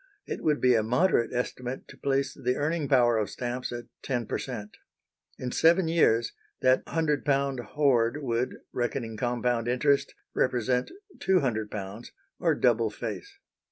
It 0.25 0.43
would 0.43 0.59
be 0.59 0.73
a 0.73 0.81
moderate 0.81 1.31
estimate 1.31 1.87
to 1.89 1.95
place 1.95 2.33
the 2.33 2.55
earning 2.55 2.87
power 2.87 3.17
of 3.19 3.29
stamps 3.29 3.71
at 3.71 3.83
10 4.01 4.25
per 4.25 4.39
cent. 4.39 4.75
In 5.37 5.51
seven 5.51 5.87
years 5.87 6.33
that 6.61 6.83
£100 6.87 7.59
hoard 7.59 8.23
would, 8.23 8.55
reckoning 8.73 9.15
compound 9.15 9.67
interest, 9.67 10.15
represent 10.33 10.89
£200, 11.19 12.07
or 12.39 12.55
double 12.55 12.89
face. 12.89 13.37